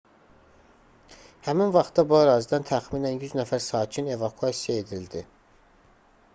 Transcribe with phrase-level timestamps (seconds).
[1.47, 5.27] həmin vaxtda bu ərazidən təxminən 100 nəfər sakin evakuasiya edildi